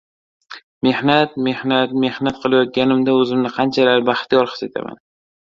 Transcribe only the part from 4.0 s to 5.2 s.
baxtiyor his etaman.